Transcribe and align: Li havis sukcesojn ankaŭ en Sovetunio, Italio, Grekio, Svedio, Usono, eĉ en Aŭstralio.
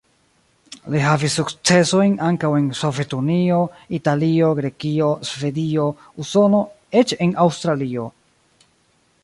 Li 0.93 1.01
havis 1.07 1.33
sukcesojn 1.39 2.15
ankaŭ 2.27 2.49
en 2.61 2.69
Sovetunio, 2.79 3.59
Italio, 3.99 4.49
Grekio, 4.61 5.11
Svedio, 5.33 5.85
Usono, 6.25 6.63
eĉ 7.03 7.17
en 7.27 7.37
Aŭstralio. 7.45 8.07